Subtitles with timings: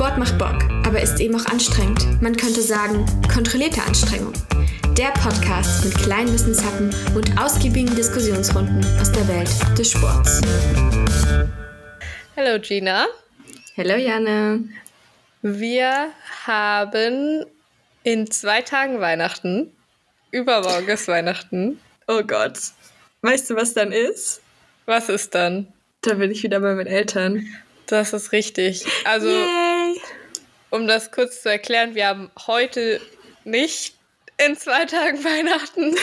[0.00, 2.22] Sport macht Bock, aber ist eben auch anstrengend.
[2.22, 4.32] Man könnte sagen, kontrollierte Anstrengung.
[4.96, 10.40] Der Podcast mit kleinen Wissenshappen und ausgiebigen Diskussionsrunden aus der Welt des Sports.
[12.34, 13.08] Hallo Gina.
[13.76, 14.64] Hallo Janne.
[15.42, 16.08] Wir
[16.46, 17.44] haben
[18.02, 19.70] in zwei Tagen Weihnachten.
[20.30, 21.78] Übermorgen ist Weihnachten.
[22.08, 22.58] Oh Gott.
[23.20, 24.40] Weißt du, was dann ist?
[24.86, 25.68] Was ist dann?
[26.00, 27.46] Da bin ich wieder bei meinen Eltern.
[27.84, 28.86] Das ist richtig.
[29.04, 29.69] Also, Yay.
[30.70, 33.00] Um das kurz zu erklären, wir haben heute
[33.44, 33.94] nicht
[34.38, 35.94] in zwei Tagen Weihnachten.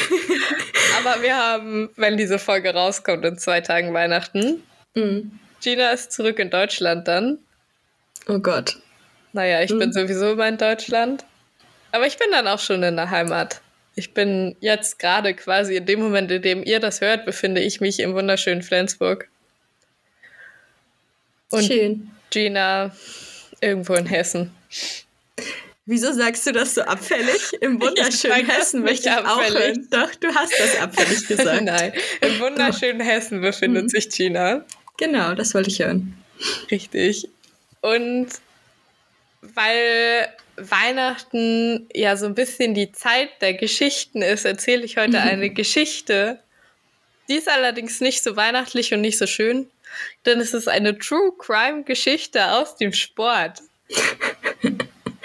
[0.99, 4.63] Aber wir haben, wenn diese Folge rauskommt, in zwei Tagen Weihnachten.
[4.93, 5.39] Mhm.
[5.61, 7.39] Gina ist zurück in Deutschland dann.
[8.27, 8.77] Oh Gott.
[9.33, 9.79] Naja, ich mhm.
[9.79, 11.25] bin sowieso immer in Deutschland.
[11.91, 13.61] Aber ich bin dann auch schon in der Heimat.
[13.95, 17.81] Ich bin jetzt gerade quasi in dem Moment, in dem ihr das hört, befinde ich
[17.81, 19.27] mich im wunderschönen Flensburg.
[21.49, 22.11] Und Schön.
[22.29, 22.91] Gina
[23.61, 24.53] irgendwo in Hessen.
[25.89, 27.53] Wieso sagst du das so abfällig?
[27.61, 29.87] Im wunderschönen Hessen möchte ich auch hören.
[29.89, 31.63] Doch, du hast das abfällig gesagt.
[31.63, 33.89] Nein, im wunderschönen Hessen befindet mhm.
[33.89, 34.65] sich Gina.
[34.97, 36.21] Genau, das wollte ich hören.
[36.69, 37.29] Richtig.
[37.81, 38.27] Und
[39.41, 40.27] weil
[40.57, 46.39] Weihnachten ja so ein bisschen die Zeit der Geschichten ist, erzähle ich heute eine Geschichte.
[47.29, 49.69] Die ist allerdings nicht so weihnachtlich und nicht so schön,
[50.25, 53.61] denn es ist eine True Crime Geschichte aus dem Sport.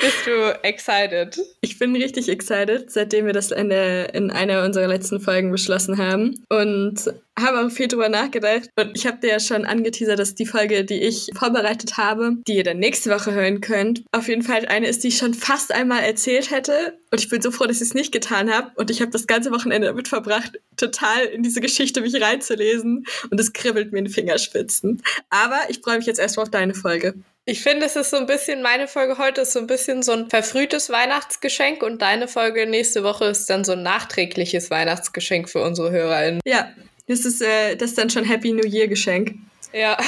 [0.02, 1.40] Bist du excited?
[1.60, 5.96] Ich bin richtig excited, seitdem wir das in, der, in einer unserer letzten Folgen beschlossen
[5.96, 6.44] haben.
[6.48, 7.04] Und
[7.38, 8.68] habe auch viel drüber nachgedacht.
[8.74, 12.56] Und ich habe dir ja schon angeteasert, dass die Folge, die ich vorbereitet habe, die
[12.56, 15.72] ihr dann nächste Woche hören könnt, auf jeden Fall eine ist, die ich schon fast
[15.72, 16.98] einmal erzählt hätte.
[17.12, 18.72] Und ich bin so froh, dass ich es nicht getan habe.
[18.74, 23.06] Und ich habe das ganze Wochenende damit verbracht, total in diese Geschichte mich reinzulesen.
[23.30, 25.00] Und es kribbelt mir in den Fingerspitzen.
[25.30, 27.14] Aber ich freue mich jetzt erstmal auf deine Folge.
[27.44, 30.12] Ich finde, es ist so ein bisschen, meine Folge heute ist so ein bisschen so
[30.12, 35.60] ein verfrühtes Weihnachtsgeschenk und deine Folge nächste Woche ist dann so ein nachträgliches Weihnachtsgeschenk für
[35.60, 36.40] unsere HörerInnen.
[36.44, 36.70] Ja,
[37.08, 39.34] das ist, äh, das ist dann schon Happy New Year Geschenk.
[39.72, 39.98] Ja.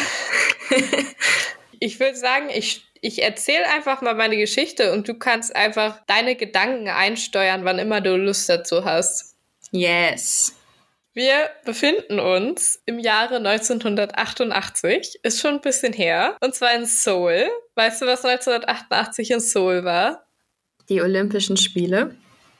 [1.80, 6.36] ich würde sagen, ich, ich erzähle einfach mal meine Geschichte und du kannst einfach deine
[6.36, 9.34] Gedanken einsteuern, wann immer du Lust dazu hast.
[9.72, 10.54] Yes.
[11.14, 17.46] Wir befinden uns im Jahre 1988, ist schon ein bisschen her, und zwar in Seoul.
[17.76, 20.26] Weißt du, was 1988 in Seoul war?
[20.88, 22.16] Die Olympischen Spiele.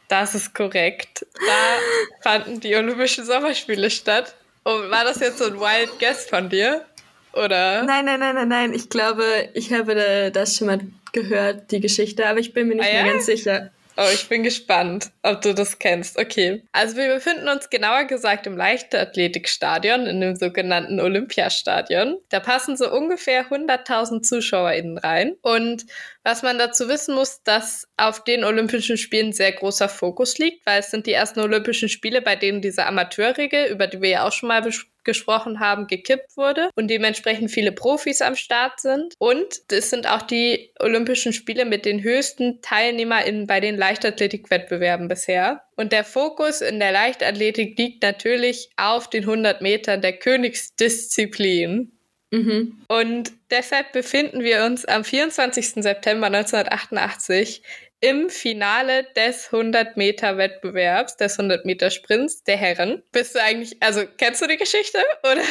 [0.06, 1.26] Das ist korrekt.
[1.34, 1.78] Da
[2.22, 4.36] fanden die Olympischen Sommerspiele statt.
[4.62, 6.84] Und war das jetzt so ein Wild Guess von dir?
[7.32, 7.82] Oder?
[7.82, 8.72] Nein, nein, nein, nein, nein.
[8.72, 10.80] Ich glaube, ich habe das schon mal
[11.12, 13.12] gehört, die Geschichte, aber ich bin mir nicht ah, mehr ja?
[13.12, 13.70] ganz sicher.
[13.96, 16.18] Oh, ich bin gespannt, ob du das kennst.
[16.18, 16.64] Okay.
[16.72, 22.18] Also wir befinden uns genauer gesagt im Leichtathletikstadion, in dem sogenannten Olympiastadion.
[22.28, 25.36] Da passen so ungefähr 100.000 ZuschauerInnen rein.
[25.42, 25.86] Und
[26.24, 30.80] was man dazu wissen muss, dass auf den Olympischen Spielen sehr großer Fokus liegt, weil
[30.80, 34.32] es sind die ersten Olympischen Spiele, bei denen diese Amateurregel, über die wir ja auch
[34.32, 34.62] schon mal
[35.04, 39.14] gesprochen haben, gekippt wurde und dementsprechend viele Profis am Start sind.
[39.18, 45.62] Und es sind auch die Olympischen Spiele mit den höchsten TeilnehmerInnen bei den Leichtathletikwettbewerben bisher.
[45.76, 51.90] Und der Fokus in der Leichtathletik liegt natürlich auf den 100 Metern der Königsdisziplin.
[52.34, 52.82] Mhm.
[52.88, 55.82] Und deshalb befinden wir uns am 24.
[55.84, 57.62] September 1988
[58.00, 63.04] im Finale des 100-Meter-Wettbewerbs, des 100-Meter-Sprints der Herren.
[63.12, 64.98] Bist du eigentlich, also kennst du die Geschichte?
[65.22, 65.42] Oder?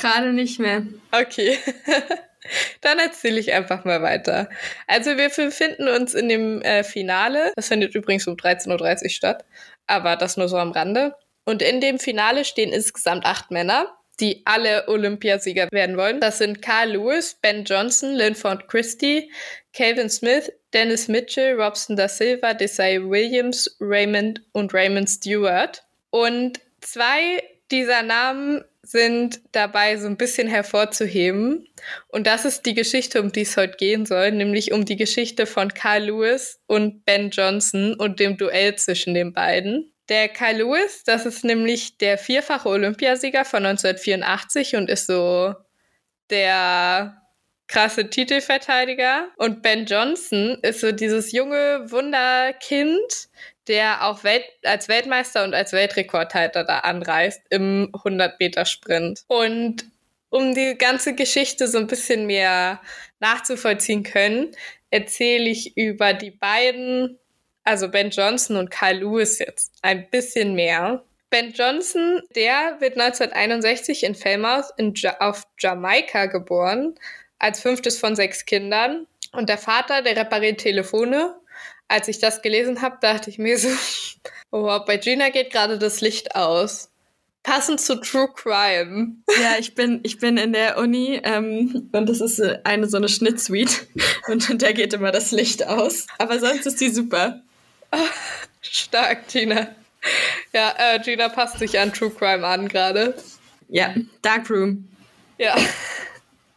[0.00, 0.82] Gerade nicht mehr.
[1.12, 1.58] Okay.
[2.80, 4.48] Dann erzähle ich einfach mal weiter.
[4.86, 7.52] Also wir befinden uns in dem äh, Finale.
[7.54, 9.44] Das findet übrigens um 13.30 Uhr statt,
[9.86, 11.14] aber das nur so am Rande.
[11.44, 16.20] Und in dem Finale stehen insgesamt acht Männer die alle Olympiasieger werden wollen.
[16.20, 19.30] Das sind Carl Lewis, Ben Johnson, Linford Christie,
[19.72, 25.82] Calvin Smith, Dennis Mitchell, Robson da Silva, Desai Williams, Raymond und Raymond Stewart.
[26.10, 31.68] Und zwei dieser Namen sind dabei so ein bisschen hervorzuheben.
[32.08, 35.46] Und das ist die Geschichte, um die es heute gehen soll, nämlich um die Geschichte
[35.46, 39.92] von Carl Lewis und Ben Johnson und dem Duell zwischen den beiden.
[40.10, 45.54] Der Kyle Lewis, das ist nämlich der vierfache Olympiasieger von 1984 und ist so
[46.30, 47.22] der
[47.68, 49.28] krasse Titelverteidiger.
[49.36, 53.28] Und Ben Johnson ist so dieses junge Wunderkind,
[53.68, 59.22] der auch Welt als Weltmeister und als Weltrekordhalter da anreist im 100-Meter-Sprint.
[59.28, 59.84] Und
[60.28, 62.80] um die ganze Geschichte so ein bisschen mehr
[63.20, 64.50] nachzuvollziehen können,
[64.90, 67.20] erzähle ich über die beiden
[67.70, 71.04] also Ben Johnson und Kyle Lewis jetzt ein bisschen mehr.
[71.30, 76.96] Ben Johnson, der wird 1961 in Falmouth in ja auf Jamaika geboren,
[77.38, 79.06] als fünftes von sechs Kindern.
[79.30, 81.36] Und der Vater, der repariert Telefone.
[81.86, 83.68] Als ich das gelesen habe, dachte ich mir so,
[84.50, 86.90] oh, bei Gina geht gerade das Licht aus.
[87.44, 89.14] Passend zu True Crime.
[89.40, 93.08] Ja, ich bin, ich bin in der Uni ähm, und das ist eine so eine
[93.08, 93.86] Schnittsuite
[94.26, 96.08] und da geht immer das Licht aus.
[96.18, 97.42] Aber sonst ist die super.
[98.62, 99.68] Stark, Gina.
[100.52, 103.14] Ja, äh, Gina passt sich an True Crime an gerade.
[103.68, 104.88] Ja, Darkroom.
[105.38, 105.56] Ja.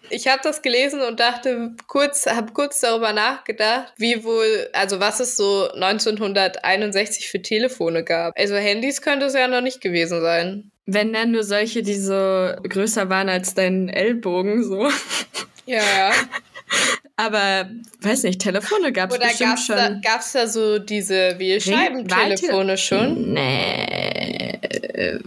[0.10, 5.20] Ich habe das gelesen und dachte kurz, habe kurz darüber nachgedacht, wie wohl, also was
[5.20, 8.38] es so 1961 für Telefone gab.
[8.38, 10.72] Also Handys könnte es ja noch nicht gewesen sein.
[10.86, 14.90] Wenn dann nur solche, die so größer waren als dein Ellbogen, so.
[15.66, 16.12] Ja.
[17.26, 17.70] Aber
[18.02, 19.76] weiß nicht, Telefone gab es bestimmt gab's schon.
[19.78, 23.34] Da, gab es da so diese Wählscheibentelefone schon?
[23.34, 25.20] Nee, äh,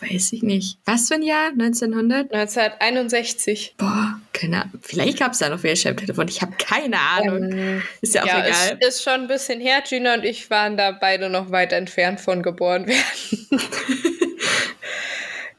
[0.00, 0.78] weiß ich nicht.
[0.84, 1.48] Was für ein Jahr?
[1.48, 2.32] 1900?
[2.32, 3.74] 1961.
[3.78, 4.80] Boah, keine Ahnung.
[4.82, 6.30] Vielleicht gab es da noch Wählscheibentelefone.
[6.30, 7.52] Ich habe keine Ahnung.
[7.52, 8.78] Ähm, ist ja auch ja, egal.
[8.80, 9.82] Ist, ist schon ein bisschen her.
[9.88, 13.60] Gina und ich waren da beide noch weit entfernt von geboren werden.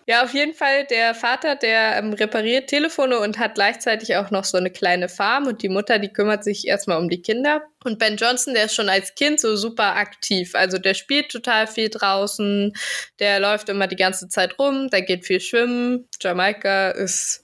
[0.08, 4.44] Ja, auf jeden Fall der Vater, der ähm, repariert Telefone und hat gleichzeitig auch noch
[4.44, 7.64] so eine kleine Farm und die Mutter, die kümmert sich erstmal um die Kinder.
[7.84, 10.54] Und Ben Johnson, der ist schon als Kind so super aktiv.
[10.54, 12.74] Also der spielt total viel draußen,
[13.20, 16.08] der läuft immer die ganze Zeit rum, der geht viel schwimmen.
[16.22, 17.44] Jamaika ist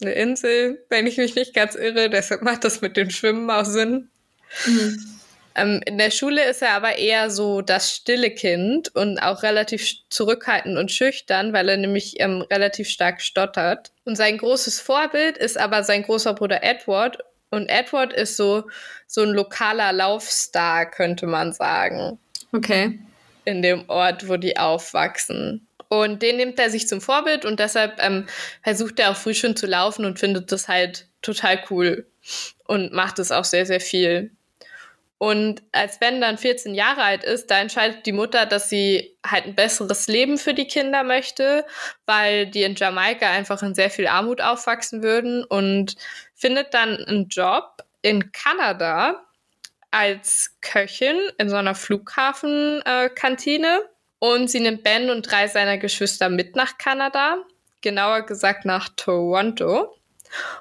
[0.00, 3.64] eine Insel, wenn ich mich nicht ganz irre, deshalb macht das mit dem Schwimmen auch
[3.64, 4.08] Sinn.
[4.66, 5.17] Mhm.
[5.58, 9.96] Ähm, in der Schule ist er aber eher so das stille Kind und auch relativ
[10.08, 13.90] zurückhaltend und schüchtern, weil er nämlich ähm, relativ stark stottert.
[14.04, 17.18] Und sein großes Vorbild ist aber sein großer Bruder Edward.
[17.50, 18.64] Und Edward ist so,
[19.06, 22.18] so ein lokaler Laufstar, könnte man sagen.
[22.52, 22.98] Okay.
[23.44, 25.66] In dem Ort, wo die aufwachsen.
[25.88, 28.26] Und den nimmt er sich zum Vorbild und deshalb ähm,
[28.62, 32.06] versucht er auch früh schon zu laufen und findet das halt total cool
[32.66, 34.30] und macht es auch sehr, sehr viel.
[35.18, 39.46] Und als Ben dann 14 Jahre alt ist, da entscheidet die Mutter, dass sie halt
[39.46, 41.66] ein besseres Leben für die Kinder möchte,
[42.06, 45.96] weil die in Jamaika einfach in sehr viel Armut aufwachsen würden und
[46.34, 49.24] findet dann einen Job in Kanada
[49.90, 53.80] als Köchin in so einer Flughafenkantine.
[54.20, 57.38] Und sie nimmt Ben und drei seiner Geschwister mit nach Kanada,
[57.80, 59.97] genauer gesagt nach Toronto.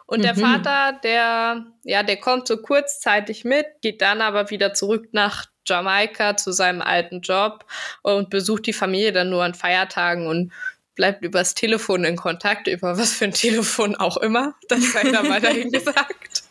[0.06, 0.24] Und mhm.
[0.24, 5.46] der Vater, der, ja, der kommt so kurzzeitig mit, geht dann aber wieder zurück nach
[5.66, 7.66] Jamaika zu seinem alten Job
[8.02, 10.54] und besucht die Familie dann nur an Feiertagen und
[10.96, 14.56] bleibt übers Telefon in Kontakt, über was für ein Telefon auch immer.
[14.68, 16.44] Das sei da mal dahin gesagt.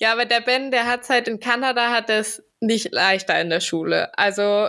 [0.00, 3.60] Ja, aber der Ben, der hat halt in Kanada, hat es nicht leichter in der
[3.60, 4.16] Schule.
[4.18, 4.68] Also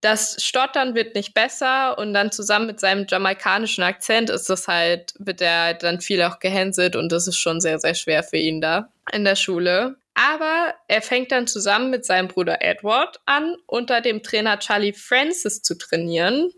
[0.00, 5.12] das Stottern wird nicht besser und dann zusammen mit seinem jamaikanischen Akzent ist das halt,
[5.18, 8.36] wird er halt dann viel auch gehänselt und das ist schon sehr, sehr schwer für
[8.36, 9.96] ihn da in der Schule.
[10.14, 15.62] Aber er fängt dann zusammen mit seinem Bruder Edward an, unter dem Trainer Charlie Francis
[15.62, 16.50] zu trainieren.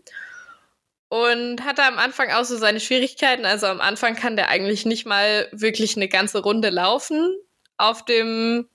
[1.09, 3.45] Und hatte am Anfang auch so seine Schwierigkeiten.
[3.45, 7.35] Also am Anfang kann der eigentlich nicht mal wirklich eine ganze Runde laufen
[7.77, 8.67] auf dem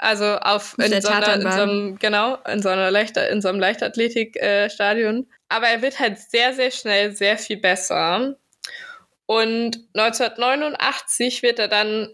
[0.00, 3.48] also auf in so, einer, in so, einem, genau, in so einer Leichter, in so
[3.48, 5.22] einem Leichtathletikstadion.
[5.22, 8.36] Äh, Aber er wird halt sehr, sehr schnell sehr viel besser.
[9.26, 12.08] Und 1989 wird er dann,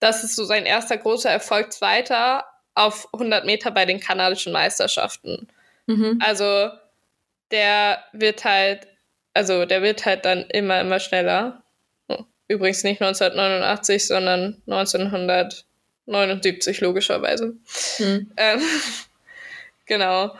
[0.00, 5.48] das ist so sein erster großer Erfolg, Zweiter auf 100 Meter bei den kanadischen Meisterschaften.
[5.86, 6.18] Mhm.
[6.24, 6.70] Also
[7.50, 8.88] der wird halt,
[9.34, 11.62] also der wird halt dann immer, immer schneller.
[12.48, 15.67] Übrigens nicht 1989, sondern 1900.
[16.08, 17.54] 79 logischerweise.
[17.96, 18.30] Hm.
[18.36, 18.60] Ähm,
[19.86, 20.36] genau.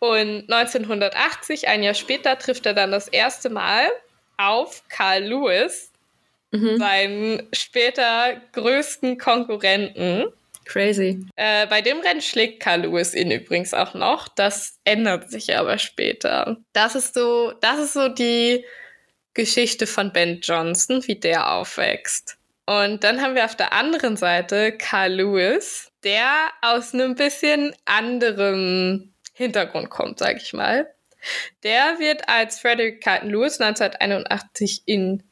[0.00, 3.88] Und 1980, ein Jahr später, trifft er dann das erste Mal
[4.36, 5.90] auf Carl Lewis,
[6.52, 6.78] mhm.
[6.78, 10.26] seinen später größten Konkurrenten.
[10.64, 11.24] Crazy.
[11.34, 14.28] Äh, bei dem Rennen schlägt Carl Lewis ihn übrigens auch noch.
[14.28, 16.58] Das ändert sich aber später.
[16.72, 18.64] Das ist so, das ist so die
[19.34, 22.37] Geschichte von Ben Johnson, wie der aufwächst.
[22.68, 26.28] Und dann haben wir auf der anderen Seite Carl Lewis, der
[26.60, 30.86] aus einem bisschen anderem Hintergrund kommt, sag ich mal.
[31.62, 35.22] Der wird als Frederick Carlton Lewis 1981 in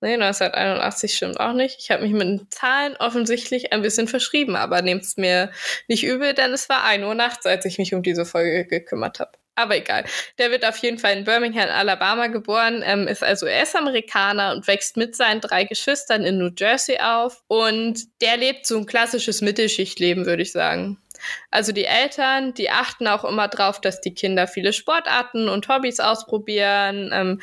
[0.00, 1.76] Nee, 1981 stimmt auch nicht.
[1.78, 5.52] Ich habe mich mit den Zahlen offensichtlich ein bisschen verschrieben, aber nehmt es mir
[5.86, 9.20] nicht übel, denn es war 1 Uhr nachts, als ich mich um diese Folge gekümmert
[9.20, 9.38] habe.
[9.56, 10.04] Aber egal.
[10.38, 14.98] Der wird auf jeden Fall in Birmingham, Alabama geboren, ähm, ist also US-Amerikaner und wächst
[14.98, 17.42] mit seinen drei Geschwistern in New Jersey auf.
[17.48, 20.98] Und der lebt so ein klassisches Mittelschichtleben, würde ich sagen.
[21.50, 26.00] Also die Eltern, die achten auch immer drauf, dass die Kinder viele Sportarten und Hobbys
[26.00, 27.10] ausprobieren.
[27.14, 27.40] Ähm,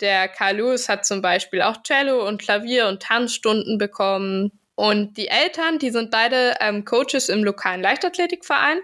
[0.00, 4.52] der Carl Lewis hat zum Beispiel auch Cello und Klavier und Tanzstunden bekommen.
[4.76, 8.78] Und die Eltern, die sind beide ähm, Coaches im lokalen Leichtathletikverein.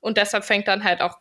[0.00, 1.18] Und deshalb fängt dann halt auch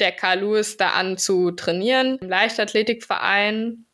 [0.00, 3.86] der Carl Lewis da an zu trainieren im Leichtathletikverein.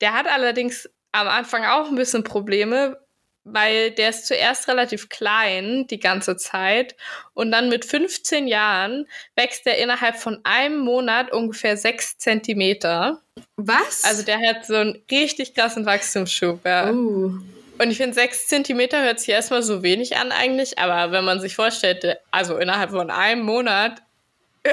[0.00, 2.98] Der hat allerdings am Anfang auch ein bisschen Probleme,
[3.44, 6.96] weil der ist zuerst relativ klein die ganze Zeit
[7.34, 13.22] und dann mit 15 Jahren wächst er innerhalb von einem Monat ungefähr sechs Zentimeter.
[13.56, 14.04] Was?
[14.04, 16.64] Also der hat so einen richtig krassen Wachstumsschub.
[16.64, 16.90] Ja.
[16.90, 17.38] Uh.
[17.80, 21.40] Und ich finde, sechs Zentimeter hört sich erstmal so wenig an eigentlich, aber wenn man
[21.40, 24.02] sich vorstellt, also innerhalb von einem Monat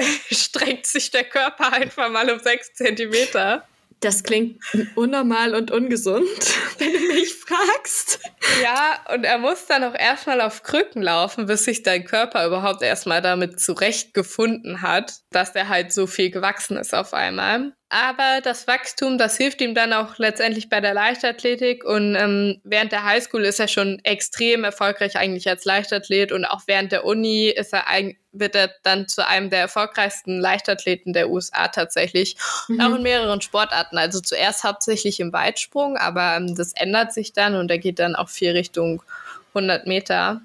[0.32, 3.68] streckt sich der Körper einfach mal um sechs Zentimeter.
[4.02, 4.62] Das klingt
[4.96, 6.28] unnormal und ungesund,
[6.78, 8.20] wenn du mich fragst.
[8.62, 12.82] Ja, und er muss dann auch erstmal auf Krücken laufen, bis sich dein Körper überhaupt
[12.84, 17.74] erstmal damit zurechtgefunden hat, dass er halt so viel gewachsen ist auf einmal.
[17.90, 21.84] Aber das Wachstum, das hilft ihm dann auch letztendlich bei der Leichtathletik.
[21.84, 26.32] Und ähm, während der Highschool ist er schon extrem erfolgreich eigentlich als Leichtathlet.
[26.32, 27.86] Und auch während der Uni ist er
[28.32, 32.36] wird er dann zu einem der erfolgreichsten Leichtathleten der USA tatsächlich.
[32.68, 32.82] Mhm.
[32.82, 33.98] Auch in mehreren Sportarten.
[33.98, 38.16] Also zuerst hauptsächlich im Weitsprung, aber ähm, das ändert sich dann und er geht dann
[38.16, 39.02] auch viel Richtung
[39.54, 40.42] 100 Meter.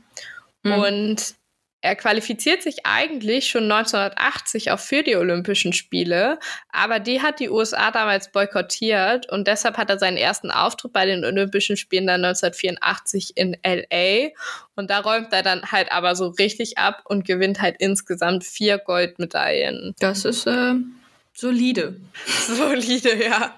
[0.62, 0.72] Mhm.
[0.72, 1.34] Und
[1.82, 6.38] er qualifiziert sich eigentlich schon 1980 auch für die Olympischen Spiele,
[6.70, 11.06] aber die hat die USA damals boykottiert und deshalb hat er seinen ersten Auftritt bei
[11.06, 14.30] den Olympischen Spielen dann 1984 in LA
[14.76, 18.78] und da räumt er dann halt aber so richtig ab und gewinnt halt insgesamt vier
[18.78, 19.94] Goldmedaillen.
[20.00, 20.74] Das ist äh,
[21.32, 21.96] solide.
[22.46, 23.54] solide, ja.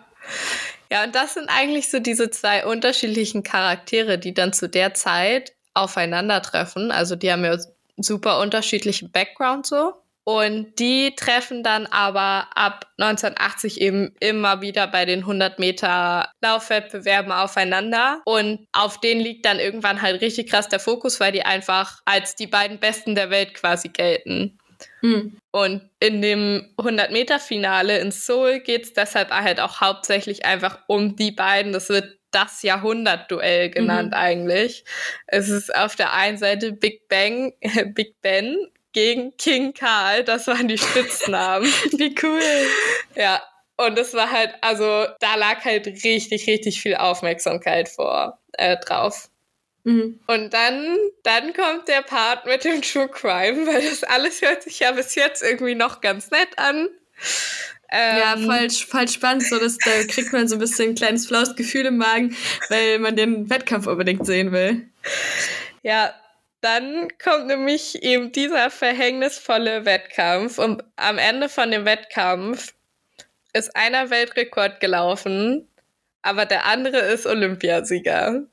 [0.92, 5.54] Ja, und das sind eigentlich so diese zwei unterschiedlichen Charaktere, die dann zu der Zeit
[5.74, 6.90] aufeinandertreffen.
[6.90, 7.56] Also die haben ja
[8.02, 9.94] super unterschiedlichen Background so.
[10.24, 17.32] Und die treffen dann aber ab 1980 eben immer wieder bei den 100 Meter Laufwettbewerben
[17.32, 18.22] aufeinander.
[18.24, 22.36] Und auf denen liegt dann irgendwann halt richtig krass der Fokus, weil die einfach als
[22.36, 24.58] die beiden Besten der Welt quasi gelten.
[25.00, 25.38] Mhm.
[25.50, 31.32] Und in dem 100-Meter-Finale in Seoul geht es deshalb halt auch hauptsächlich einfach um die
[31.32, 31.72] beiden.
[31.72, 34.18] Das wird das Jahrhundertduell genannt mhm.
[34.18, 34.84] eigentlich.
[35.26, 37.52] Es ist auf der einen Seite Big Bang,
[37.94, 38.56] Big Ben
[38.92, 41.66] gegen King Karl, das waren die Spitznamen.
[41.92, 42.42] Wie cool.
[43.14, 43.40] Ja,
[43.76, 49.30] und es war halt, also da lag halt richtig, richtig viel Aufmerksamkeit vor äh, drauf.
[49.84, 50.20] Mhm.
[50.26, 54.78] Und dann, dann kommt der Part mit dem True Crime, weil das alles hört sich
[54.80, 56.88] ja bis jetzt irgendwie noch ganz nett an.
[57.94, 59.46] Ähm, ja, voll, voll spannend.
[59.46, 62.34] So, dass, da kriegt man so ein bisschen ein kleines flaues Gefühl im Magen,
[62.70, 64.88] weil man den Wettkampf unbedingt sehen will.
[65.82, 66.14] Ja,
[66.62, 70.58] dann kommt nämlich eben dieser verhängnisvolle Wettkampf.
[70.58, 72.72] Und am Ende von dem Wettkampf
[73.52, 75.68] ist einer Weltrekord gelaufen,
[76.22, 78.44] aber der andere ist Olympiasieger.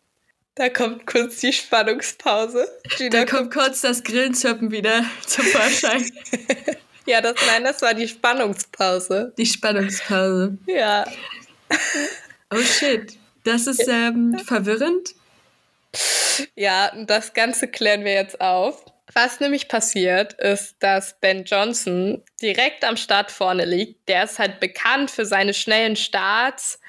[0.56, 2.68] Da kommt kurz die Spannungspause.
[3.12, 6.04] da kommt kurz das Grillenzirpen wieder zum Vorschein.
[7.10, 9.34] Ja, das, nein, das war die Spannungspause.
[9.36, 10.60] Die Spannungspause.
[10.68, 11.06] Ja.
[12.52, 13.18] Oh shit.
[13.44, 15.16] Das ist ähm, verwirrend.
[16.56, 18.86] Ja, das Ganze klären wir jetzt auf.
[19.14, 24.08] Was nämlich passiert, ist, dass Ben Johnson direkt am Start vorne liegt.
[24.08, 26.80] Der ist halt bekannt für seine schnellen Starts.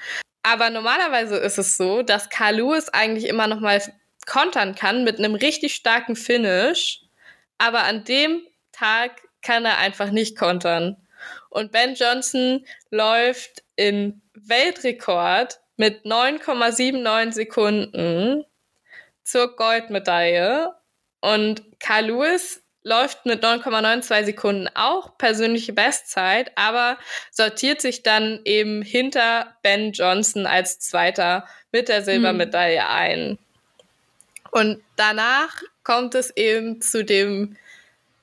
[0.43, 3.81] Aber normalerweise ist es so, dass Carl Lewis eigentlich immer noch mal
[4.27, 7.01] kontern kann mit einem richtig starken Finish.
[7.57, 10.97] Aber an dem Tag kann er einfach nicht kontern.
[11.49, 18.45] Und Ben Johnson läuft in Weltrekord mit 9,79 Sekunden
[19.23, 20.73] zur Goldmedaille.
[21.19, 26.97] Und Carl Lewis läuft mit 9,92 Sekunden auch persönliche Bestzeit, aber
[27.29, 32.87] sortiert sich dann eben hinter Ben Johnson als Zweiter mit der Silbermedaille mhm.
[32.87, 33.39] ein.
[34.51, 37.55] Und danach kommt es eben zu dem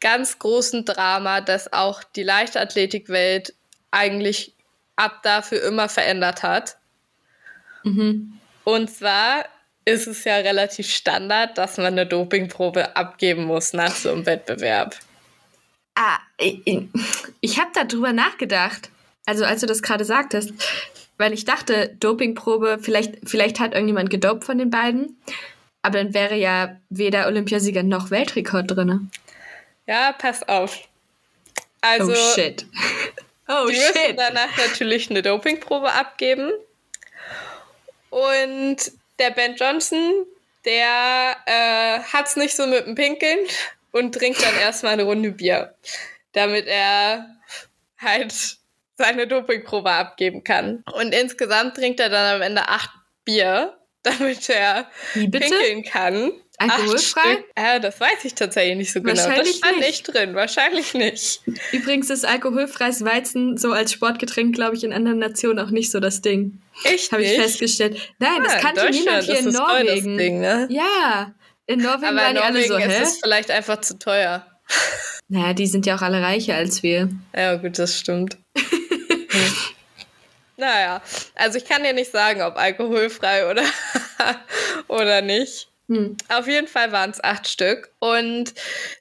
[0.01, 3.55] ganz großen Drama, das auch die Leichtathletikwelt
[3.91, 4.55] eigentlich
[4.97, 6.77] ab dafür immer verändert hat.
[7.85, 8.39] Mhm.
[8.65, 9.45] Und zwar
[9.85, 14.97] ist es ja relativ Standard, dass man eine Dopingprobe abgeben muss nach so einem Wettbewerb.
[15.95, 16.61] Ah, ich,
[17.41, 18.91] ich habe darüber nachgedacht.
[19.25, 20.53] Also als du das gerade sagtest,
[21.17, 25.19] weil ich dachte, Dopingprobe, vielleicht, vielleicht hat irgendjemand gedopt von den beiden,
[25.83, 29.11] aber dann wäre ja weder Olympiasieger noch Weltrekord drin.
[29.89, 30.79] Ja, pass auf.
[31.81, 32.67] Also, oh shit.
[33.51, 33.95] Oh die shit.
[33.95, 36.53] müssen danach natürlich eine Dopingprobe abgeben.
[38.11, 38.77] Und
[39.19, 40.27] der Ben Johnson,
[40.67, 43.39] der äh, hat's nicht so mit dem Pinkeln
[43.93, 45.75] und trinkt dann erstmal eine Runde Bier,
[46.35, 47.25] damit er
[47.97, 48.35] halt
[48.99, 50.85] seine Dopingprobe abgeben kann.
[50.93, 52.91] Und insgesamt trinkt er dann am Ende acht
[53.25, 56.33] Bier damit er pinkeln kann.
[56.59, 57.45] Alkoholfrei?
[57.57, 59.15] Ja, das weiß ich tatsächlich nicht so genau.
[59.15, 60.35] Das stand nicht drin.
[60.35, 61.43] Wahrscheinlich nicht.
[61.73, 66.01] Übrigens ist alkoholfreies Weizen so als Sportgetränk, glaube ich, in anderen Nationen auch nicht so
[66.01, 66.61] das Ding.
[66.85, 67.13] Echt?
[67.13, 67.99] Habe ich festgestellt.
[68.19, 70.19] Nein, ah, das kannte niemand hier in Norwegen.
[70.19, 70.67] Ding, ne?
[70.71, 71.35] Ja,
[71.67, 73.03] in Norwegen Aber waren in Norwegen die alle so, hä?
[73.03, 74.47] ist es vielleicht einfach zu teuer.
[75.31, 77.11] Naja, die sind ja auch alle reicher als wir.
[77.37, 78.39] Ja, gut, das stimmt.
[80.59, 81.01] Naja,
[81.37, 83.63] also ich kann dir nicht sagen, ob alkoholfrei oder,
[84.89, 85.69] oder nicht.
[85.89, 86.17] Hm.
[86.29, 87.93] Auf jeden Fall waren es acht Stück.
[87.99, 88.55] Und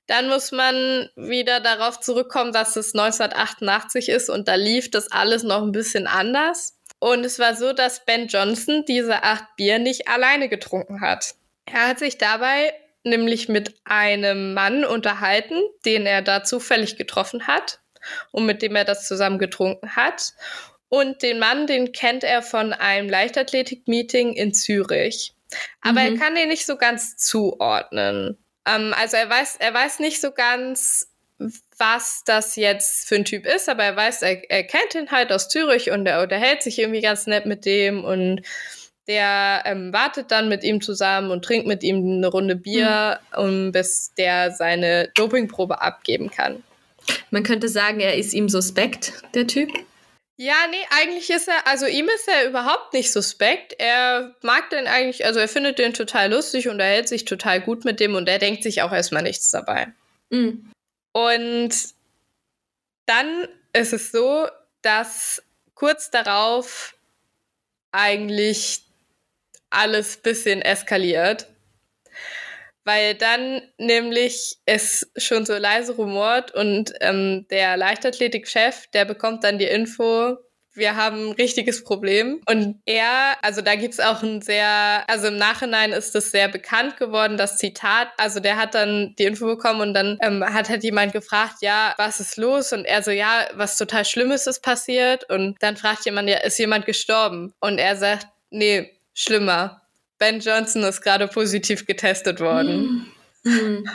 [0.08, 5.44] dann muss man wieder darauf zurückkommen, dass es 1988 ist und da lief das alles
[5.44, 6.78] noch ein bisschen anders.
[7.00, 11.36] Und es war so, dass Ben Johnson diese acht Bier nicht alleine getrunken hat.
[11.66, 17.80] Er hat sich dabei nämlich mit einem Mann unterhalten, den er da zufällig getroffen hat
[18.32, 20.34] und mit dem er das zusammen getrunken hat.
[20.90, 25.34] Und den Mann, den kennt er von einem Leichtathletik-Meeting in Zürich.
[25.82, 26.14] Aber mhm.
[26.14, 28.38] er kann den nicht so ganz zuordnen.
[28.66, 31.10] Ähm, also er weiß, er weiß nicht so ganz,
[31.78, 35.32] was das jetzt für ein Typ ist, aber er weiß, er, er kennt ihn halt
[35.32, 38.42] aus Zürich und er unterhält sich irgendwie ganz nett mit dem und
[39.08, 43.40] der ähm, wartet dann mit ihm zusammen und trinkt mit ihm eine Runde Bier, mhm.
[43.40, 46.64] um, bis der seine Dopingprobe abgeben kann.
[47.32, 49.70] Man könnte sagen, er ist ihm suspekt, der Typ.
[50.40, 53.74] Ja, nee, eigentlich ist er, also ihm ist er überhaupt nicht suspekt.
[53.80, 57.60] Er mag den eigentlich, also er findet den total lustig und er hält sich total
[57.60, 59.92] gut mit dem und er denkt sich auch erstmal nichts dabei.
[60.30, 60.72] Mhm.
[61.12, 61.74] Und
[63.08, 64.48] dann ist es so,
[64.84, 65.42] dass
[65.74, 66.96] kurz darauf
[67.92, 68.84] eigentlich
[69.72, 71.48] alles bisschen eskaliert
[72.88, 79.60] weil dann nämlich es schon so leise rumort und ähm, der Leichtathletik-Chef, der bekommt dann
[79.60, 80.38] die Info,
[80.78, 82.40] wir haben ein richtiges Problem.
[82.48, 86.98] Und er, also da gibt's auch ein sehr, also im Nachhinein ist das sehr bekannt
[86.98, 88.10] geworden, das Zitat.
[88.18, 91.94] Also der hat dann die Info bekommen und dann ähm, hat halt jemand gefragt, ja,
[91.98, 92.72] was ist los?
[92.72, 95.30] Und er so, ja, was total Schlimmes ist passiert.
[95.30, 97.54] Und dann fragt jemand, ja, ist jemand gestorben?
[97.60, 99.82] Und er sagt, nee, schlimmer.
[100.18, 103.12] Ben Johnson ist gerade positiv getestet worden.
[103.44, 103.90] Mhm.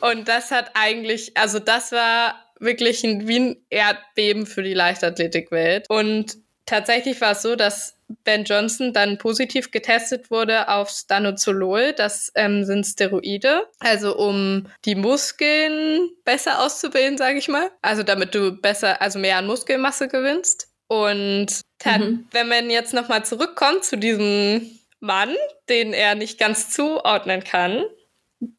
[0.00, 5.86] Und das hat eigentlich, also das war wirklich ein, wie ein Erdbeben für die Leichtathletikwelt.
[5.88, 11.92] Und tatsächlich war es so, dass Ben Johnson dann positiv getestet wurde auf Stanozolol.
[11.92, 17.70] Das ähm, sind Steroide, also um die Muskeln besser auszubilden, sage ich mal.
[17.82, 20.68] Also damit du besser, also mehr an Muskelmasse gewinnst.
[20.88, 22.26] Und mhm.
[22.30, 25.36] wenn man jetzt nochmal zurückkommt zu diesem Mann,
[25.68, 27.84] den er nicht ganz zuordnen kann.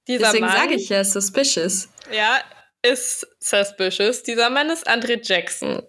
[0.08, 1.90] Dieser Deswegen sage ich ja suspicious.
[2.12, 2.42] Ja,
[2.82, 4.24] ist suspicious.
[4.24, 5.84] Dieser Mann ist Andre Jackson.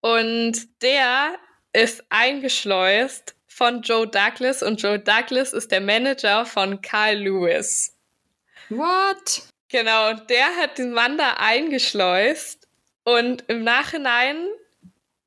[0.00, 1.34] Und der
[1.72, 7.96] ist eingeschleust von Joe Douglas und Joe Douglas ist der Manager von Carl Lewis.
[8.68, 9.42] What?
[9.68, 12.68] Genau, und der hat den Mann da eingeschleust
[13.04, 14.48] und im Nachhinein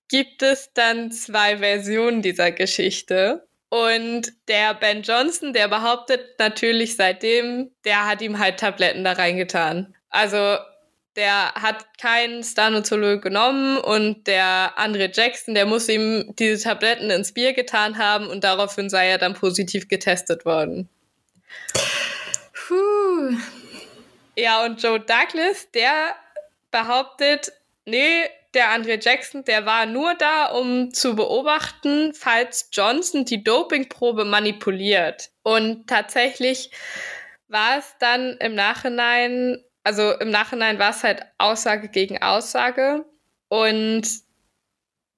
[0.07, 3.47] gibt es dann zwei Versionen dieser Geschichte.
[3.71, 9.95] Und der Ben Johnson, der behauptet natürlich seitdem, der hat ihm halt Tabletten da reingetan.
[10.09, 10.57] Also
[11.15, 17.33] der hat keinen Stanozolol genommen und der Andre Jackson, der muss ihm diese Tabletten ins
[17.33, 20.89] Bier getan haben und daraufhin sei er dann positiv getestet worden.
[22.53, 23.37] Puh.
[24.35, 26.13] Ja, und Joe Douglas, der
[26.71, 27.53] behauptet,
[27.85, 34.25] nee, der Andre Jackson, der war nur da, um zu beobachten, falls Johnson die Dopingprobe
[34.25, 35.29] manipuliert.
[35.43, 36.71] Und tatsächlich
[37.47, 43.05] war es dann im Nachhinein, also im Nachhinein war es halt Aussage gegen Aussage.
[43.47, 44.03] Und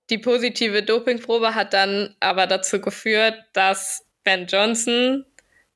[0.09, 5.25] die positive Dopingprobe hat dann aber dazu geführt, dass Ben Johnson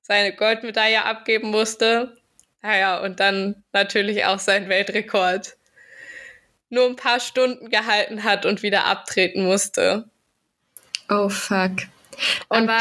[0.01, 2.17] seine Goldmedaille abgeben musste.
[2.61, 5.56] Naja, und dann natürlich auch sein Weltrekord
[6.69, 10.09] nur ein paar Stunden gehalten hat und wieder abtreten musste.
[11.09, 11.71] Oh fuck.
[12.49, 12.79] Und Aber,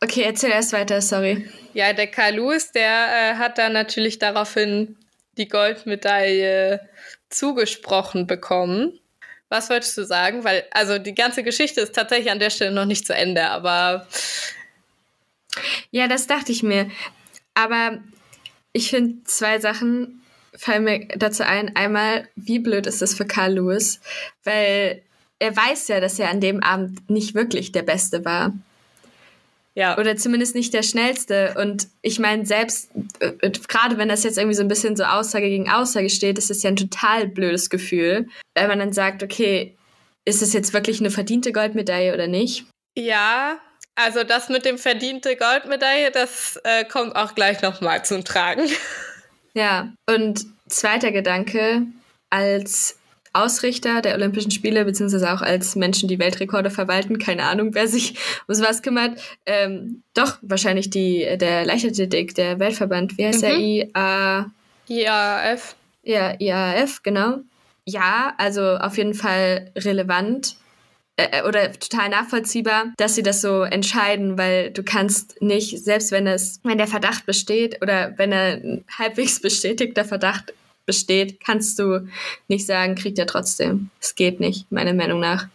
[0.00, 1.48] okay, erzähl erst weiter, sorry.
[1.72, 4.96] Ja, der Carl Lewis, der äh, hat dann natürlich daraufhin
[5.36, 6.80] die Goldmedaille
[7.28, 8.98] zugesprochen bekommen.
[9.48, 10.44] Was wolltest du sagen?
[10.44, 14.06] Weil, also die ganze Geschichte ist tatsächlich an der Stelle noch nicht zu Ende, aber.
[15.90, 16.90] Ja, das dachte ich mir.
[17.54, 17.98] Aber
[18.72, 20.23] ich finde zwei Sachen
[20.56, 24.00] fallen mir dazu ein, einmal, wie blöd ist das für Carl Lewis,
[24.44, 25.02] weil
[25.38, 28.52] er weiß ja, dass er an dem Abend nicht wirklich der Beste war.
[29.74, 29.98] Ja.
[29.98, 31.54] Oder zumindest nicht der schnellste.
[31.58, 35.48] Und ich meine, selbst, äh, gerade wenn das jetzt irgendwie so ein bisschen so Aussage
[35.48, 39.74] gegen Aussage steht, ist das ja ein total blödes Gefühl, wenn man dann sagt, okay,
[40.24, 42.66] ist es jetzt wirklich eine verdiente Goldmedaille oder nicht?
[42.96, 43.58] Ja,
[43.96, 48.68] Also das mit dem verdiente Goldmedaille, das äh, kommt auch gleich nochmal zum Tragen.
[49.54, 51.86] Ja, und zweiter Gedanke,
[52.30, 52.98] als
[53.32, 58.14] Ausrichter der Olympischen Spiele, beziehungsweise auch als Menschen, die Weltrekorde verwalten, keine Ahnung, wer sich
[58.46, 63.46] um sowas kümmert, ähm, doch wahrscheinlich die, der Leichtathletik, der Weltverband, wie heißt mhm.
[63.46, 63.58] der?
[63.58, 64.50] IA...
[64.86, 65.76] IAF.
[66.02, 67.38] Ja, IAF, genau.
[67.86, 70.56] Ja, also auf jeden Fall relevant
[71.16, 76.26] äh, oder total nachvollziehbar, dass sie das so entscheiden, weil du kannst nicht, selbst wenn
[76.26, 80.52] es, wenn der Verdacht besteht oder wenn er ein halbwegs bestätigter Verdacht
[80.86, 82.08] besteht, kannst du
[82.48, 83.90] nicht sagen, kriegt er trotzdem.
[84.00, 85.46] Es geht nicht, meiner Meinung nach.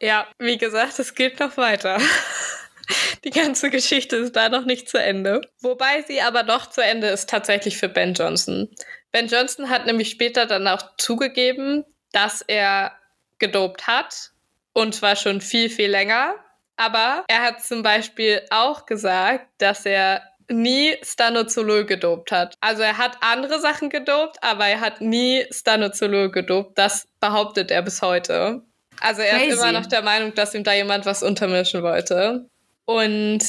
[0.00, 1.98] Ja, wie gesagt, es geht noch weiter.
[3.24, 5.42] Die ganze Geschichte ist da noch nicht zu Ende.
[5.60, 8.68] Wobei sie aber doch zu Ende ist tatsächlich für Ben Johnson.
[9.12, 12.92] Ben Johnson hat nämlich später dann auch zugegeben, dass er
[13.38, 14.29] gedopt hat
[14.72, 16.34] und zwar schon viel, viel länger.
[16.76, 22.54] Aber er hat zum Beispiel auch gesagt, dass er nie Stanozolol gedopt hat.
[22.60, 26.78] Also er hat andere Sachen gedopt, aber er hat nie Stanozolol gedopt.
[26.78, 28.62] Das behauptet er bis heute.
[29.00, 29.50] Also er Crazy.
[29.50, 32.48] ist immer noch der Meinung, dass ihm da jemand was untermischen wollte.
[32.84, 33.40] Und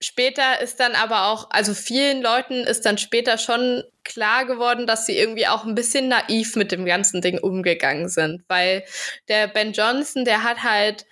[0.00, 5.06] später ist dann aber auch, also vielen Leuten ist dann später schon klar geworden, dass
[5.06, 8.84] sie irgendwie auch ein bisschen naiv mit dem ganzen Ding umgegangen sind, weil
[9.28, 11.06] der Ben Johnson, der hat halt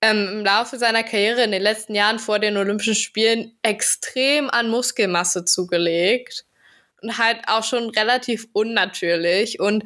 [0.00, 4.68] ähm, im Laufe seiner Karriere in den letzten Jahren vor den Olympischen Spielen extrem an
[4.68, 6.44] Muskelmasse zugelegt
[7.00, 9.84] und halt auch schon relativ unnatürlich und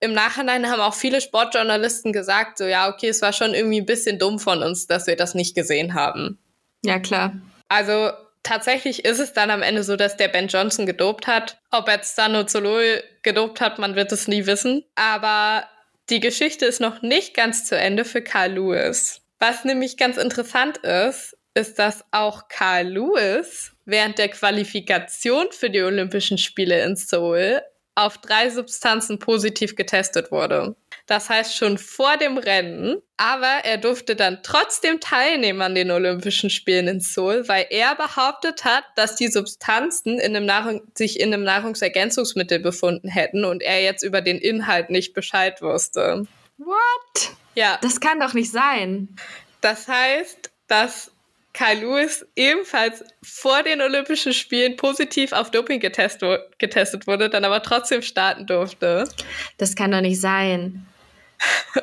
[0.00, 3.86] im Nachhinein haben auch viele Sportjournalisten gesagt, so ja, okay, es war schon irgendwie ein
[3.86, 6.38] bisschen dumm von uns, dass wir das nicht gesehen haben.
[6.84, 7.32] Ja, klar.
[7.68, 8.10] Also
[8.42, 11.58] tatsächlich ist es dann am Ende so, dass der Ben Johnson gedopt hat.
[11.70, 14.84] Ob er Stanozolol gedopt hat, man wird es nie wissen.
[14.94, 15.64] Aber
[16.08, 19.20] die Geschichte ist noch nicht ganz zu Ende für Carl Lewis.
[19.38, 25.82] Was nämlich ganz interessant ist, ist, dass auch Carl Lewis während der Qualifikation für die
[25.82, 27.62] Olympischen Spiele in Seoul
[27.96, 30.76] auf drei Substanzen positiv getestet wurde.
[31.06, 36.50] Das heißt schon vor dem Rennen, aber er durfte dann trotzdem teilnehmen an den Olympischen
[36.50, 41.32] Spielen in Seoul, weil er behauptet hat, dass die Substanzen in einem Nahrung sich in
[41.32, 46.26] einem Nahrungsergänzungsmittel befunden hätten und er jetzt über den Inhalt nicht Bescheid wusste.
[46.58, 47.32] What?
[47.54, 47.78] Ja.
[47.80, 49.16] Das kann doch nicht sein.
[49.62, 51.10] Das heißt, dass
[51.56, 56.20] Kai Lewis ebenfalls vor den Olympischen Spielen positiv auf Doping getest
[56.58, 59.08] getestet wurde, dann aber trotzdem starten durfte.
[59.56, 60.86] Das kann doch nicht sein.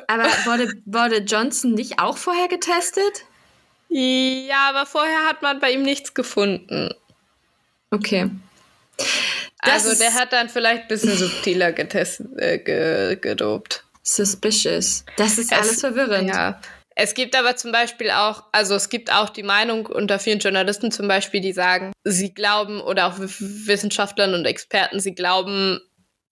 [0.06, 3.24] Aber wurde, wurde Johnson nicht auch vorher getestet?
[3.88, 6.94] Ja, aber vorher hat man bei ihm nichts gefunden.
[7.90, 8.30] Okay.
[9.64, 13.82] Das also der hat dann vielleicht ein bisschen subtiler getestet, äh, ge gedopt.
[14.04, 15.04] Suspicious.
[15.16, 16.28] Das ist es, alles verwirrend.
[16.28, 16.60] Ja.
[16.96, 20.92] Es gibt aber zum Beispiel auch, also es gibt auch die Meinung unter vielen Journalisten
[20.92, 25.80] zum Beispiel, die sagen, sie glauben oder auch Wissenschaftlern und Experten, sie glauben,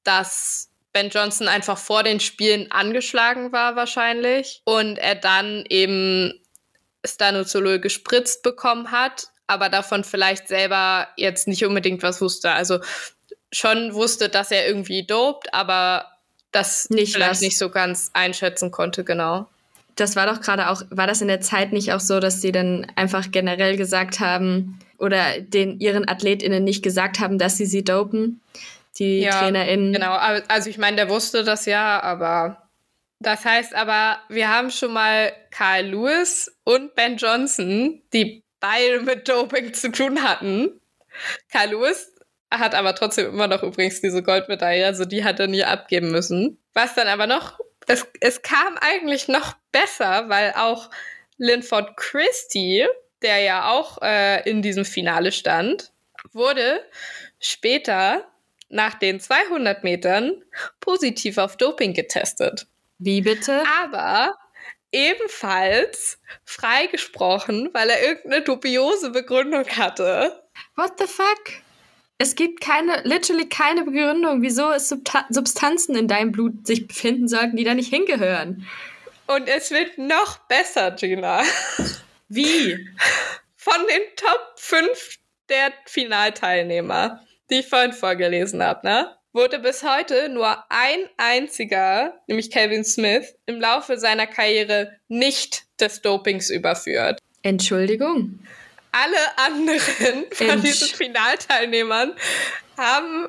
[0.05, 6.33] dass Ben Johnson einfach vor den Spielen angeschlagen war wahrscheinlich und er dann eben
[7.05, 12.53] Stanozolol gespritzt bekommen hat, aber davon vielleicht selber jetzt nicht unbedingt was wusste.
[12.53, 12.79] Also
[13.51, 16.07] schon wusste, dass er irgendwie dopt, aber
[16.53, 17.40] das nicht vielleicht was.
[17.40, 19.48] nicht so ganz einschätzen konnte, genau
[19.96, 22.52] das war doch gerade auch, war das in der Zeit nicht auch so, dass sie
[22.52, 27.85] dann einfach generell gesagt haben oder den ihren AthletInnen nicht gesagt haben, dass sie sie
[27.85, 28.40] dopen?
[28.98, 29.92] Die ja, TrainerInnen.
[29.92, 32.68] Genau, also ich meine, der wusste das ja, aber
[33.20, 39.28] das heißt aber, wir haben schon mal Carl Lewis und Ben Johnson, die beide mit
[39.28, 40.81] Doping zu tun hatten.
[41.50, 42.12] Carl Lewis
[42.50, 46.59] hat aber trotzdem immer noch übrigens diese Goldmedaille, also die hat er nie abgeben müssen.
[46.74, 50.90] Was dann aber noch es, es kam eigentlich noch besser, weil auch
[51.38, 52.87] Linford Christie,
[53.23, 55.92] der ja auch äh, in diesem Finale stand,
[56.33, 56.85] wurde
[57.40, 58.25] später
[58.68, 60.42] nach den 200 Metern
[60.81, 62.66] positiv auf Doping getestet.
[62.99, 63.62] Wie bitte?
[63.83, 64.37] Aber
[64.92, 70.42] ebenfalls freigesprochen, weil er irgendeine dubiose Begründung hatte.
[70.77, 71.62] What the fuck?
[72.18, 77.57] Es gibt keine, literally keine Begründung, wieso es Substanzen in deinem Blut sich befinden sollten,
[77.57, 78.66] die da nicht hingehören.
[79.27, 81.42] Und es wird noch besser, Gina.
[82.29, 82.88] Wie?
[83.57, 87.20] Von den Top 5 der Finalteilnehmer,
[87.51, 89.16] die ich vorhin vorgelesen habe, ne?
[89.33, 96.03] wurde bis heute nur ein einziger, nämlich Calvin Smith, im Laufe seiner Karriere nicht des
[96.03, 97.18] Dopings überführt.
[97.42, 98.40] Entschuldigung?
[98.92, 102.14] Alle anderen von Entsch diesen Finalteilnehmern
[102.78, 103.28] haben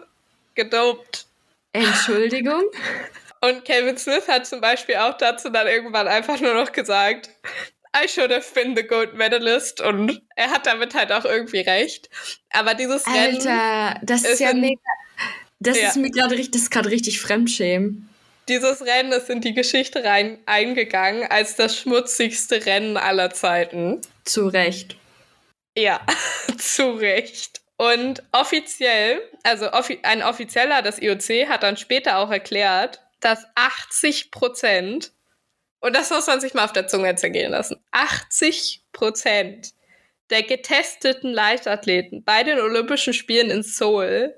[0.56, 1.26] gedopt.
[1.74, 2.64] Entschuldigung?
[3.42, 7.30] Und Kevin Smith hat zum Beispiel auch dazu dann irgendwann einfach nur noch gesagt,
[7.96, 12.10] I should have been the gold medalist und er hat damit halt auch irgendwie recht.
[12.52, 14.80] Aber dieses Alter, Rennen, das ist, ja in- mega.
[15.60, 15.90] Das Ja.
[15.90, 18.10] ist mir gerade richtig, das ist gerade richtig Fremdschämen.
[18.50, 24.02] dieses Rennen ist in die Geschichte rein eingegangen als das schmutzigste Rennen aller Zeiten.
[24.26, 24.96] Zu Recht.
[25.76, 26.02] Ja,
[26.58, 27.62] zu Recht.
[27.78, 34.32] Und offiziell, also offi ein Offizieller des IOC hat dann später auch erklärt, dass 80
[34.32, 35.12] Prozent,
[35.80, 39.74] und das muss man sich mal auf der Zunge zergehen lassen, 80 Prozent
[40.30, 44.34] der getesteten Leichtathleten bei den Olympischen Spielen in Seoul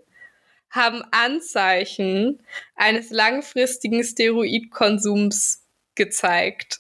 [0.70, 2.44] haben Anzeichen
[2.76, 5.64] eines langfristigen Steroidkonsums
[5.96, 6.80] gezeigt.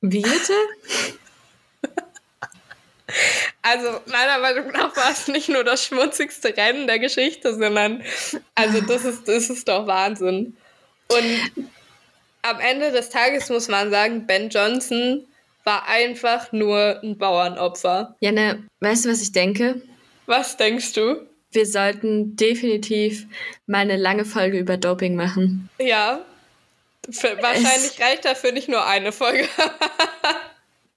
[0.00, 0.52] Wie bitte?
[3.62, 8.02] Also meiner Meinung nach war es nicht nur das schmutzigste Rennen der Geschichte, sondern
[8.54, 10.56] also das ist, das ist doch Wahnsinn.
[11.08, 11.68] Und
[12.42, 15.26] am Ende des Tages muss man sagen, Ben Johnson
[15.64, 18.14] war einfach nur ein Bauernopfer.
[18.20, 19.82] Janne, weißt du, was ich denke?
[20.26, 21.26] Was denkst du?
[21.50, 23.26] Wir sollten definitiv
[23.66, 25.68] mal eine lange Folge über Doping machen.
[25.78, 26.20] Ja.
[27.10, 29.48] Für, wahrscheinlich reicht dafür nicht nur eine Folge.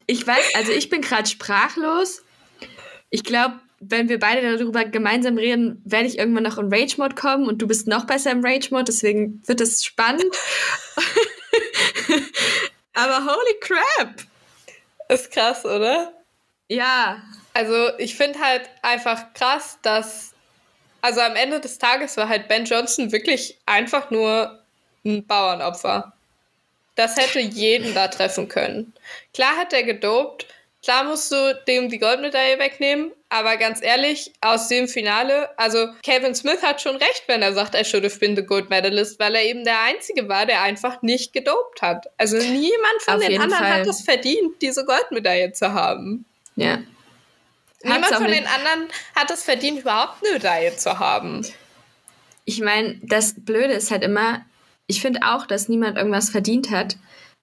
[0.10, 2.24] Ich weiß, also ich bin gerade sprachlos.
[3.12, 7.48] Ich glaube, wenn wir beide darüber gemeinsam reden, werde ich irgendwann noch in Rage-Mode kommen
[7.48, 10.36] und du bist noch besser im Rage-Mode, deswegen wird es spannend.
[12.96, 14.16] Aber holy crap!
[15.10, 16.12] ist krass, oder?
[16.70, 17.22] Ja,
[17.54, 20.34] Also ich finde halt einfach krass, dass
[21.02, 24.60] also am Ende des Tages war halt Ben Johnson wirklich einfach nur
[25.06, 26.14] ein Bauernopfer.
[27.00, 28.92] Das hätte jeden da treffen können.
[29.34, 30.46] Klar hat er gedopt,
[30.84, 36.36] klar musst du dem die Goldmedaille wegnehmen, aber ganz ehrlich, aus dem Finale, also Kevin
[36.36, 39.34] Smith hat schon recht, wenn er sagt, er should have been the gold medalist, weil
[39.36, 42.08] er eben der Einzige war, der einfach nicht gedopt hat.
[42.18, 43.80] Also niemand von Auf den anderen Fall.
[43.80, 46.26] hat es verdient, diese Goldmedaille zu haben.
[46.58, 46.80] ja.
[47.82, 51.48] Niemand von den anderen hat es verdient, überhaupt eine Medaille zu haben.
[52.44, 54.44] Ich meine, das Blöde ist halt immer,
[54.90, 56.98] ich finde auch, dass niemand irgendwas verdient hat,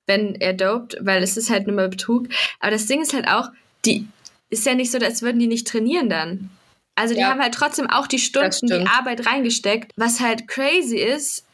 [0.06, 2.28] wenn er dopt, weil es ist halt nur mal Betrug.
[2.60, 3.48] Aber das Ding ist halt auch,
[3.84, 4.06] die
[4.50, 6.50] ist ja nicht so, als würden die nicht trainieren dann.
[6.96, 7.28] Also die Ja.
[7.30, 8.86] haben halt trotzdem auch die Stunden, die.
[8.86, 11.44] Arbeit reingesteckt, was halt crazy ist,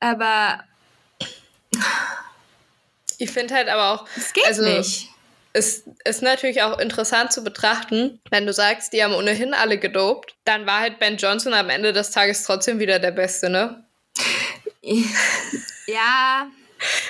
[0.00, 0.62] aber
[3.18, 5.08] Ich finde halt aber auch, es geht Also, nicht.
[5.52, 10.34] es ist natürlich auch interessant zu betrachten, wenn du sagst, die haben ohnehin alle gedopt,
[10.44, 13.84] dann war halt Ben Johnson am Ende des Tages trotzdem wieder der Beste, ne?
[15.86, 16.48] Ja,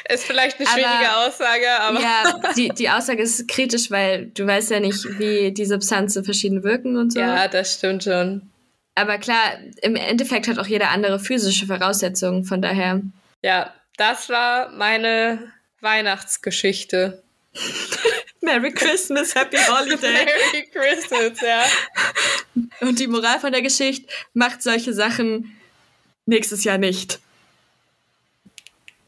[0.09, 4.47] Ist vielleicht eine Aber- schwierige Aussage, aber ja, die, die Aussage ist kritisch, weil du
[4.47, 7.21] weißt ja nicht, wie die Substanzen verschieden wirken und so.
[7.21, 8.51] ja, das stimmt schon.
[8.95, 13.01] Aber klar, im Endeffekt hat auch jeder andere physische Voraussetzungen, von daher.
[13.43, 17.23] Ja, das war meine Weihnachtsgeschichte.
[18.43, 20.13] Merry Christmas, Happy Holiday.
[20.13, 21.65] Merry Christmas, ja.
[22.81, 25.57] Und die Moral von der Geschichte macht solche Sachen
[26.27, 27.21] nächstes Jahr nicht.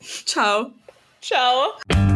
[0.05, 0.73] Ciao.
[1.21, 2.14] Ciao.